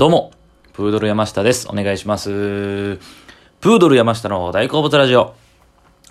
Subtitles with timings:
[0.00, 0.30] どうも、
[0.72, 1.68] プードル山下です。
[1.68, 2.30] お願いします。
[2.30, 5.34] プードル山下の大好物ラジオ。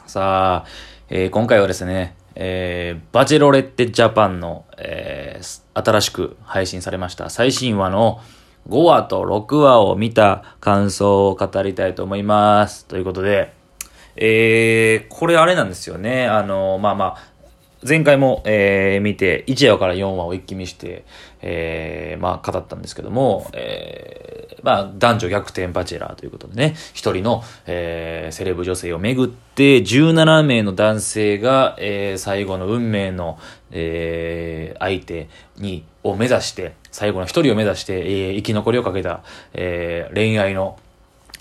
[0.05, 0.66] さあ、
[1.09, 8.21] えー今回はですね、えーバチェロレッテジャパンの、えー新しく配信されました最新話の
[8.70, 12.86] 5話と6話を見た感想を語りたいと思います。
[12.86, 13.54] ということで、
[14.18, 16.28] えー、これあれなんですよね。
[16.28, 17.18] あの、まあまあ、
[17.88, 21.05] 前回も、えー見て、1話から4話を一気見して、
[21.41, 33.40] えーまあ、語ったんですけども、えーまあ、男女逆転バチェラーということでね、一人の、えーセレブ女性をめぐって、17名の男性が、えー最後の運命の、
[33.71, 39.23] えー相手に、を目指して、最後の一人を目指して、えー生き残りをかけた、
[39.54, 40.77] えー恋愛の、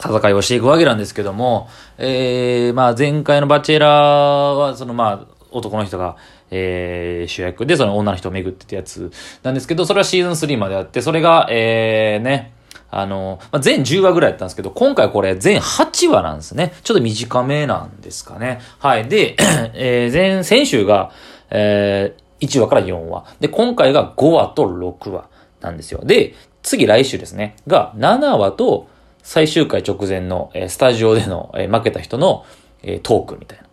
[0.00, 1.68] 戦いをしていくわけなんですけども、
[1.98, 6.16] えー、まあ前回のバチェラーは、そのまあ、男の人が、
[6.50, 9.10] えー、主役で、その女の人を巡ってたやつ
[9.42, 12.52] なんですけど、それはシーズン3まであって、それが、えー、ね、
[12.90, 16.72] あの、まあ、全10話ぐらいやったんですけど、今回これ全8話なんですね。
[16.82, 18.60] ちょっと短めなんですかね。
[18.78, 19.08] はい。
[19.08, 19.36] で、
[19.74, 21.12] えー、前、先週が、
[21.50, 23.24] えー、1話から4話。
[23.40, 25.28] で、今回が5話と6話
[25.60, 26.00] なんですよ。
[26.04, 27.56] で、次来週ですね。
[27.66, 28.88] が7話と
[29.22, 32.44] 最終回直前の、えースタジオでの、えー負けた人の、
[32.82, 33.64] えートークみたいな、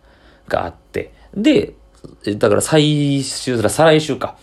[0.48, 1.15] があって。
[1.36, 1.74] で、
[2.38, 4.36] だから最終、再来週か。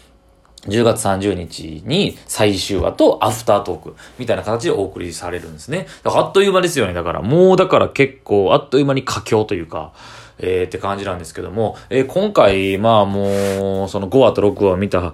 [0.67, 5.87] 10月30日に最終話とアフタートークみたいな形でお送りされるんですね。
[6.03, 6.93] だからあっという間ですよね。
[6.93, 9.91] だからもうだから結構あっという間に佳境というか、
[10.39, 15.13] えー、って感じなんですけども、えー今回まあもうその5話と6話を見た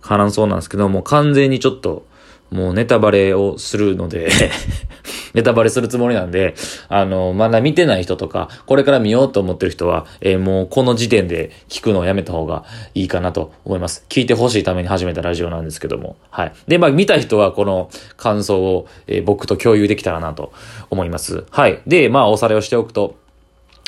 [0.00, 2.06] 感想なんですけども、完全にちょっと
[2.54, 4.30] もうネタバレをするので、
[5.34, 6.54] ネタバレするつもりなんで、
[6.88, 14.06] あの、まだ見てない人とか、これから見ようと思ってる人は、えーもうこの時点で聞くのをやめた方がいいかなと思います。
[14.08, 16.14] 聞いてほしいために始めたラジオなんですけども。
[16.30, 16.52] はい。
[16.68, 20.52] で、まあ見た人はこの感想を、えー僕と共有できたらなと
[20.90, 21.44] 思います。
[21.50, 21.80] はい。
[21.88, 23.16] で、まあおさらいをしておくと、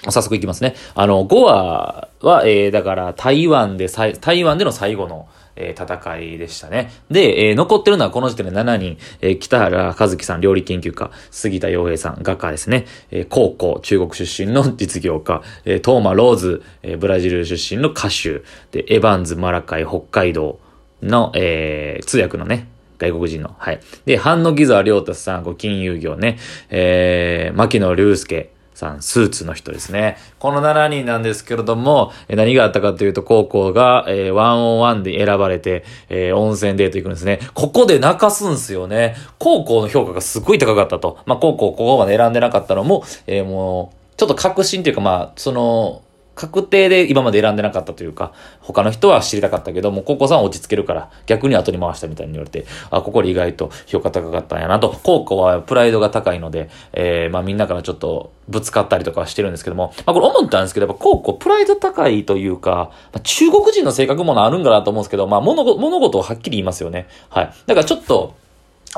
[0.04, 0.74] 早速いきますね。
[0.94, 6.90] あの、5話は、えー、だから台湾で、台湾での最後の、えー戦いでしたね。
[7.10, 20.60] で、えー残ってるのはこの時点で7人、えー北原和樹さん、料理研究家、杉田洋平さん、画家ですね、えー、高校、中国出身の実業家、えートーマ・ローズ、えーブラジル出身の歌手、で、エヴァンズ・マラカイ、北海道
[21.02, 22.68] の、えー通訳のね、
[22.98, 23.54] 外国人の。
[23.58, 23.80] はい。
[24.04, 26.38] で、半野木沢亮太さん、ご金融業ね。
[26.70, 30.18] えー、牧野隆介さん、スーツの人ですね。
[30.38, 37.40] この7人なんですけれども、何があったかというと、高校が、えー、ワンオンワンで選ばれて、えー温泉デート行くんですね。
[37.54, 39.16] ここで泣かすんすよね。
[39.38, 41.18] 高校の評価がすっごい高かったと。
[41.24, 46.02] まあ、高校ここまで選んでなかったのも、えーもう、ちょっと確信というか、まあ、その、
[46.36, 54.94] 確定で今まで選んでなかったというか、他の人は知りたかったけども、高校さんは落ち着けるから、逆に後に回したみたいに言われて、あ、ここで意外と評価高かったんやなと。
[55.02, 67.08] 高校はプライドが高いので、えー、まあみんなからちょっとぶつかったりとかしてるんですけども、まあこれ思ったんですけど、やっぱ高校プライド高いというか、まあ、中国人の性格ものあるんかなと思うんですけど、まあ物物事をはっきり言いますよね。
[67.30, 67.50] はい。
[67.66, 68.34] だからちょっと、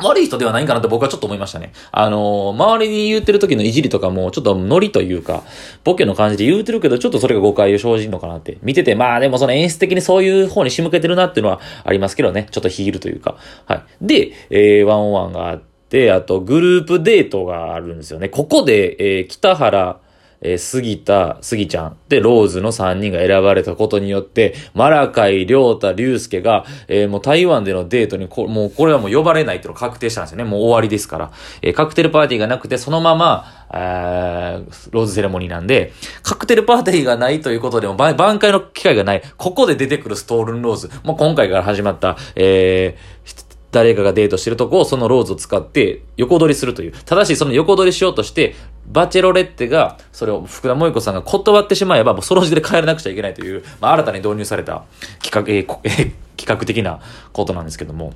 [0.02, 1.72] 悪い人ではないんかなと僕はちょっと思いましたね。
[1.92, 5.44] あのー周りに言ってる時のいじりとかも、ちょっとノリというか、
[5.84, 8.58] ボケの感じで言うてるけど、ちょっとそれが誤解を生じるのかなって。
[8.62, 12.48] 見てて、まあでもその演出的にそういう方に仕向けてるなっていうのはありますけどね。
[12.50, 13.36] ちょっとヒールというか。
[13.66, 13.82] はい。
[14.00, 18.28] で、えー、ワンオンワンがあって、あとグループデートがあるんですよね。
[18.28, 20.00] ここで、えー、北原、
[20.40, 30.44] えー杉田、杉ちゃん、で、ローズの3人が選ばれたことによって、マラカイ、リョウタ、リュウスケが、えーもう台湾でのデートにこ、もうこれはもう呼ばれないっていうのが確定したんですよね。
[30.44, 31.30] もう終わりですから。
[31.62, 39.22] えーカクテルパーティーがなくて、そのまま、えーローズセレモニーなんで、カクテルパーティーがないということでも、挽回の機会がない。
[39.36, 40.90] ここで出てくるストールンローズ。
[41.02, 46.92] もう今回から始まった、えー誰かがデートしてるとこをそのローズを使って横取りするという。
[46.92, 48.54] ただしその横取りしようとして、
[48.86, 54.84] バチェロレッテが、それを福田萌子さんが断ってしまえば、もうその時点で帰らなくちゃいけないという、まあ新たに導入された
[55.22, 57.00] 企画、えー え企画的な
[57.32, 58.12] ことなんですけども。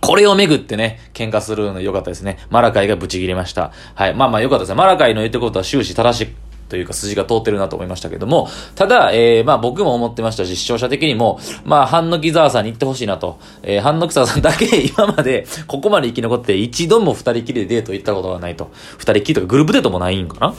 [0.00, 2.38] これをめぐってね、喧嘩するの良かったですね。
[2.48, 3.70] マラカイがブチ切れました。
[3.94, 4.14] はい。
[4.14, 4.74] まあまあ良かったですね。
[4.76, 13.38] マラカイの言ってることは終始正しいというか筋が通ってるなと思いましたけども、ただ、えー、まあ僕も思ってましたし、視聴者的にも、まあ、ハンノキザワさんに行ってほしいなと。
[13.62, 18.70] えー、ハンノキザワさんだけ 今まで、ここまで生き残って一度も二人きりでデート行ったことがないと。
[18.96, 20.54] 二人きりとかグループデートもないんかな？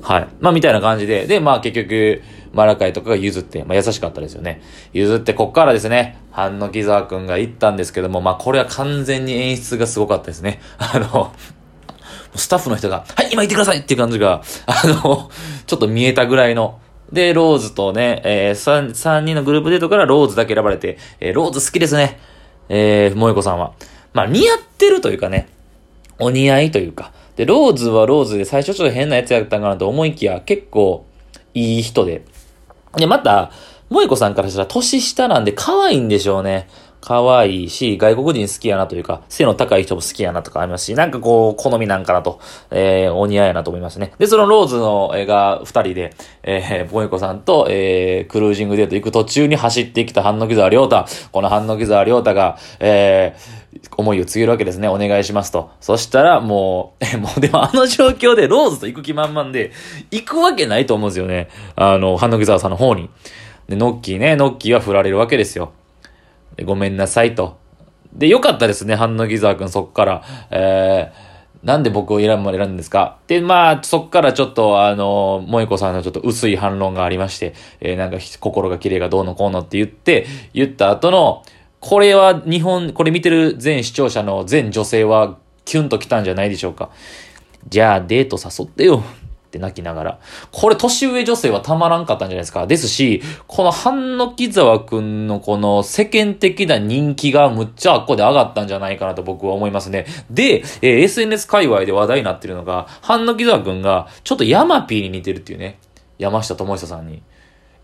[0.00, 0.28] はい。
[0.40, 1.26] まあ、みたいな感じで。
[1.26, 2.22] で、まあ、結局、
[2.52, 4.62] マラカイとかが譲って、まあ、優しかったですよね。
[4.92, 10.60] 譲って、こっからですね、ハンノキザワくんが行ったんですけども、まあ、これは完全に演出がすごかったですね。
[10.78, 11.32] あの、
[12.34, 15.30] スタッフの人が、はい、今行ってくださいっていう感じが、 あの、
[15.66, 16.78] ちょっと見えたぐらいの。
[17.12, 22.18] で、ローズとね、えー、3、三人のグループデートからローズだけ選ばれて、えー、ローズ好きですね。
[22.68, 23.72] えー、萌子さんは。
[24.12, 25.48] まあ、似合ってるというかね、
[26.18, 27.12] お似合いというか。
[27.36, 31.06] で、ローズはローズで最初ちょっと変なやつやったんかなと思いきや、結構
[31.54, 32.24] いい人で。
[32.96, 33.52] で、また、
[33.90, 36.68] 萌子さんからしたら年下なんで可愛いんでしょうね。
[37.00, 42.40] 可愛いし、外国人好きやなというか、背の高い人も好きやなとかありますし、なんかこう、好みなんかなと、
[42.70, 44.12] えー、お似合いやなと思いますね。
[44.18, 51.06] で、そのローズの絵が二人で、えー、ボイコさんと、えー、クルージングデート行く途中に走ってきた半野木沢亮太。
[51.32, 53.58] この半野木沢亮太が、えー、
[53.96, 54.88] 思いを告げるわけですね。
[54.88, 55.70] お願いしますと。
[55.80, 59.72] そしたら、もう、 え、もうでもあの状況でローズと行く気満々で、
[60.10, 61.48] 行くわけないと思うんですよね。
[61.76, 63.08] あの、半野木沢さんの方に。
[63.68, 65.72] で、ノッキーね、ノッキーは振られるわけですよ。
[66.64, 67.58] ごめんなさいと。
[68.12, 70.22] で、よかったですね、ハンノギザー君そっから。
[70.50, 73.18] えー、なんで僕を選ぶまで選んですか？
[73.26, 81.42] で、まあ、そっからちょっと、あの、萌子さんのちょっと薄い反論がありまして、えー、なんか、心が綺麗がどうのこうのって言って、言った後の、
[81.80, 86.90] これは日本、これ見てる全視聴者の全女性はキュンときたんじゃないでしょうか。
[87.68, 89.04] じゃあ、デート誘ってよ。
[89.48, 90.18] って泣きながら。
[90.52, 92.66] これ年上女性はたまらんかったんじゃないですか。
[92.66, 100.06] ですし、この半の木沢くんのこの世間的な人気がむっちゃあっこで上がったんじゃないかなと僕は思いますね。
[100.30, 105.78] で、えー、SNS 界隈で話題になってるのが、半の木沢くんがちょっとヤマピーに似てるっていうね。
[106.18, 107.22] 山下智久さんに。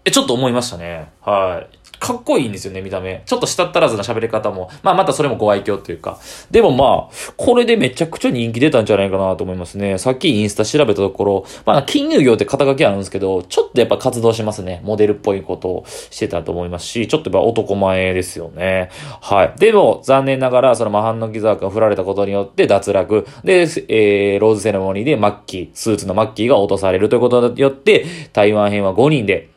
[0.05, 1.13] え、ちょっと思いましたね。
[1.23, 1.84] はい。
[1.99, 3.23] かっこいいんですよね、見た目。
[3.27, 4.71] ちょっとしたったらずな喋り方も。
[4.83, 6.19] まあ、またそれもご愛嬌というか。
[6.51, 9.99] でもまあ、これでめちゃくちゃ人気出たんじゃないかなと思いますね。
[9.99, 14.81] さっきインスタ調べたところ、まあ、金融業って肩書きあるんですけど、ちょっとやっぱ活動しますね。
[14.85, 18.91] モデルっぽいことをしてたと思いますし、ちょっとやっぱ男前ですよね。
[19.21, 19.55] はい。
[19.59, 23.27] でも、残念ながら、そのマハンのギザーが振られたことによって脱落。
[23.45, 29.54] で、えー、ローズセレモニーでマッキー、スーツのマッキーが落とされるということによって、台湾編は5人で、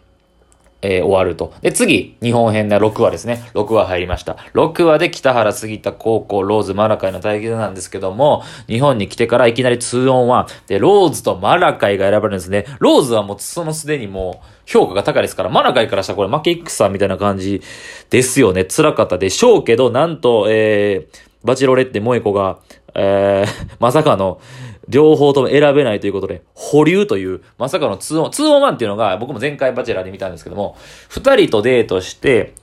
[0.81, 1.53] えー、終わると。
[1.61, 3.43] で、次、日本編で6話ですね。
[3.53, 4.37] 6話入りました。
[4.53, 10.67] 6話で北原杉田高校ローズマラカイの対決なんですけども、日本に来てからいきなり2オン1。
[10.67, 12.65] で、ローズとマラカイが選ばれるんですね。
[12.79, 17.61] ローズはもうそのすでにもう評価が高いですから、マラカイからしたらこれ負け戦みたいな感じ
[18.09, 18.65] ですよね。
[18.65, 22.59] 辛かったでしょうけど、なんと、えー、バチロレッテ萌子が、
[22.93, 24.39] えー、まさかの、
[24.87, 30.77] 両方とも選べないということで、保留という、まさかの2オン、2オン1っていうのが、僕も前回バチェラーで見たんですけども、
[31.09, 32.53] 2人とデートして、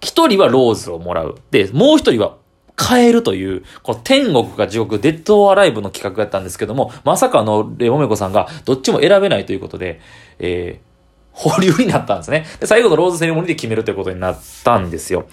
[0.00, 1.36] 1人はローズをもらう。
[1.50, 2.36] で、もう1人は
[2.78, 10.00] 変えるという、この天国か地獄、デッドアライブの企画やったんですけども、まさかのレオメコさんがどっちも選べないということで、
[10.38, 10.93] えー、
[11.34, 12.46] 保留になったんですね。
[12.60, 15.26] で、最後のローズセレモニーで決めるということになったんですよ。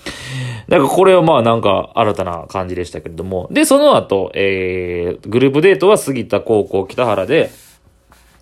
[0.68, 3.48] だからこれはまあなんか新たな感じでしたけれども。
[3.52, 7.52] で、その後、えー、グループデートは杉田高校北原で、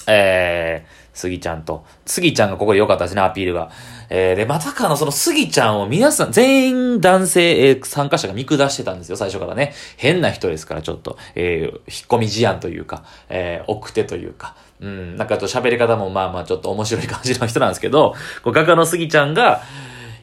[0.07, 1.83] えー、杉ちゃんと。
[2.05, 3.69] 杉ちゃんがここで良かったですね、アピールが。
[4.09, 9.73] えー、で、まさかのその杉ちゃんを皆さん、全員男性、えー、参加者が見下してたんですよ、最初からね。
[9.97, 19.61] 変な人ですから、ちょっと、えー、引っ込み思案というか、えー、奥手というか、うん、なんかと喋り方もまあまあちょっと面白い感じの人なんですけど、こう画家の杉ちゃんが、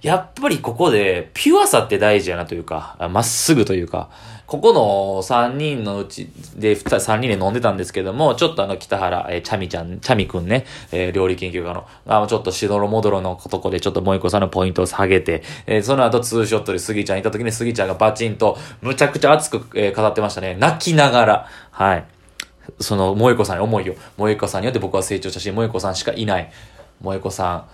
[0.00, 4.08] やっぱりここで、ピュアさって大事やなというか、まっすぐというか、
[4.46, 20.54] ここの3人のうちで、3人で飲んでたんですけども、ちょっとあの、北原、えー、チャミちゃん、チャミくんね、えー、料理研究家の、あちょっとしどろもどろのとこで、ちょっともう一個さんのポイントを下げて、えー、その後ツーショットで杉ちゃんいた時に杉ちゃんがバチンと、むちゃくちゃ熱く、えー、語ってましたね。
[20.54, 22.04] 泣きながら、はい。
[22.78, 26.52] その、萌子さんに思いを、萌子さんによって僕は成長したし、萌子さんしかいない。
[27.02, 27.64] 萌子さん、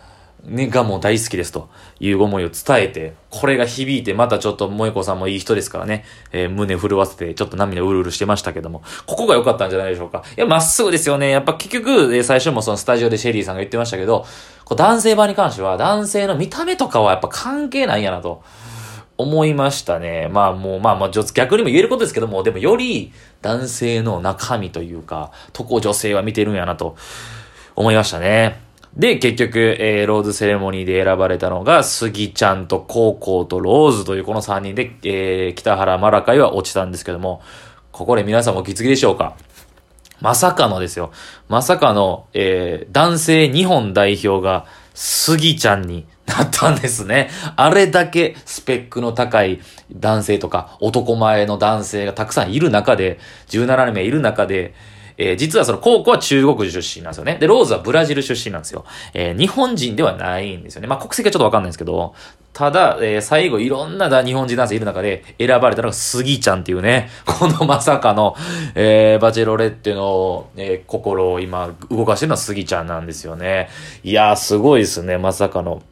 [0.45, 1.69] ね、がもう大好きですと
[2.01, 10.25] いう思いを伝えて、これが響いて、またちょっと萌子さんもいい人ですからね、えー、胸震わせて、ちょっと涙うるうるしてましたけども、ここが良かったんじゃないでしょうか。
[10.37, 11.31] いや、まっすぐですよね。
[11.31, 14.27] やっぱ結局、え、最初もそのスタジオでシェリーさんが言ってましたけど、
[14.65, 18.43] こう男性版に関しては、男性の見た目とかはやっぱ関係ないんやなと。
[19.19, 20.29] 思いましたね。
[20.33, 26.97] まあもう、まあまあ、逆にも言えることですけども、でもより男性の中身というか、とこ女性は見てるんやなと
[27.77, 28.72] 思いましたね。
[28.97, 37.41] で、結局、えー、ローズセレモニーで選ばれたのが、杉ちゃんとコーコーとローズというこの3人で、えー、北原マラカイは落ちたんですけども、
[37.91, 39.35] ここで皆さんも気づきでしょうか？
[40.21, 41.11] まさかのですよ。
[41.49, 47.31] まさかの、えー、男性日本代表が、杉ちゃんになったんですね。
[47.57, 53.19] あれだけスペックの高い男性とか、男前の男性がたくさんいる中で、
[53.49, 54.75] 17名いる中で、
[55.19, 57.37] えー、実はその高校は中国出身なんですよね。
[57.41, 58.85] で、ローズはブラジル出身なんですよ。
[59.15, 60.89] えー、日本人ではないんですよね。
[60.89, 62.15] まあ、国籍はちょっとわかんないんですけど、
[62.53, 68.37] ただ、えー、最後いろんな日本人男性いる中で選ばれたのがスギちゃんっていうね、 このまさかの、
[68.75, 73.71] えー、バチェロレッテの、えー、心を今動かしてるのはスギちゃんなんですよね。
[74.05, 75.17] いやー、すごいですね。
[75.17, 75.83] まさかの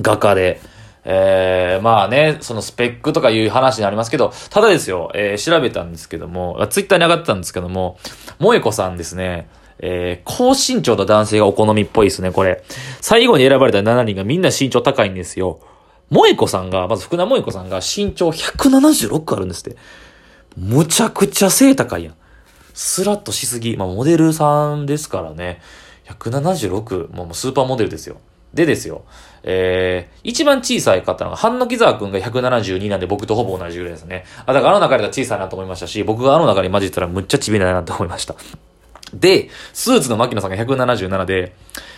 [0.00, 0.60] 画家で。
[1.04, 7.98] えー、まあね、そのスペックとかいう話になりますけど、ただですよ、えー、調べたんですけども、ツイッターに上がってたんですけども、
[8.38, 9.48] 萌子さんですね、
[9.80, 12.62] えー、高身長の男性がお好みっぽいですね、これ。
[13.00, 15.60] 最後に選ばれた7人がみんな身長高いんですよ。
[16.10, 19.76] 萌子さんが、まず福田萌子さんが身長176あるんですって。
[20.56, 22.14] むちゃくちゃ背高いやん。
[22.74, 23.76] スラッとしすぎ。
[23.76, 25.60] まあ、モデルさんですからね。
[26.06, 28.18] 176、もうスーパーモデルですよ。
[28.54, 29.04] でですよ。
[29.44, 34.24] えー、一番小さい方のが、半野木沢くんが172なんで僕とほぼ同じぐらいですね。
[34.46, 38.36] あ、だからあの中では小さいなと思いましたし、僕があの中に混じったらむっちゃちびないなと思いました。
[39.14, 41.54] で、スーツの牧野さんが177で、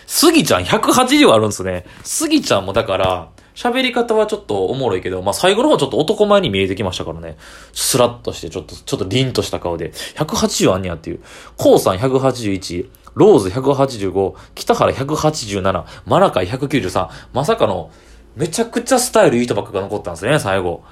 [0.07, 1.85] スギちゃん180あるんですね。
[2.03, 7.37] スギちゃんもだから、喋り方はちょっとおもろいけど、まあ、最後の方ちょっと男前に見えてきましたからね。
[7.73, 11.21] スラッとして、ちょっと、ちょっと凛とした顔で、180あんねやっていう。
[11.55, 17.89] コウさん181、ローズ185、北原187、マラカイ193、まさかの、
[18.35, 20.83] めちゃくちゃスタイルいい人ばっかが残ったんですね、最後。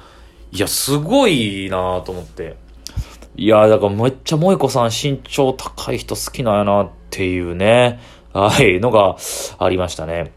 [0.52, 2.56] いや、すごいなと思って。
[3.36, 8.00] いや、だからめっちゃ萌子さん身長高い人好きなんやなっていうね、
[8.34, 9.18] はい、のが
[9.60, 10.32] ありましたね。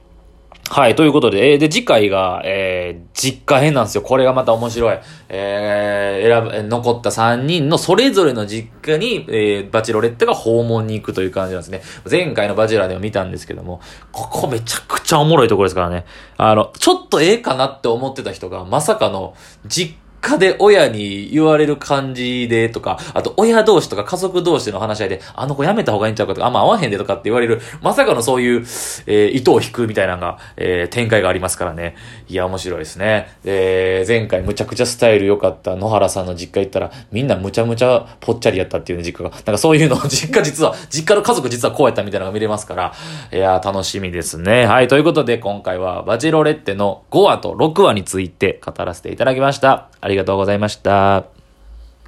[0.68, 4.02] はい、ということで、えー、で、次回が、えー、実家編なんですよ。
[4.02, 4.98] これがまた面白い。
[5.28, 11.82] えー、選ぶ、残った3人のそれぞれの実家に、えー、バチロレッテが訪問に行くという感じなんですね。
[12.10, 13.80] 前回のバチェラーでも見たんですけども、
[14.10, 16.04] ここめちゃくちゃおもろいところですからね。
[16.36, 19.34] あの、ちょっとええかなって思ってた人が、まさかの、
[19.66, 19.96] 実
[20.26, 28.60] 家で親に言われる感じでとか、あと親同士とか家族同士の話し合いで、あの子やめた方がいいんちゃうかとか、あんま合わへんでとかって言われる、まさかのそういう、
[29.06, 31.96] えー、糸を引くみたいなのが、えー、展開がありますからね。
[32.28, 33.28] いや、面白いですね。
[33.44, 39.30] えー、前回むちゃくちゃスタイル良かった野原さんの実家行ったら、みんなむちゃむちゃぽっちゃりやったっていうね、実家が。
[39.30, 42.92] なんかそういうの、 実家実は、実家の家族実はこうやったみたいなのが見れますから、
[43.32, 44.66] いや、楽しみですね。
[44.66, 49.88] はい、ということで今回はバチロレッテの5話と6話について語らせていただきました。
[50.06, 51.35] ありがとうございました。